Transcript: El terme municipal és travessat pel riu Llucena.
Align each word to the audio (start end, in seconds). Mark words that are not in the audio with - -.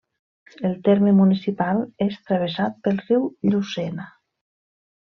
El 0.69 0.71
terme 0.87 1.13
municipal 1.17 1.83
és 2.07 2.17
travessat 2.31 2.83
pel 2.89 3.01
riu 3.07 3.31
Llucena. 3.53 4.13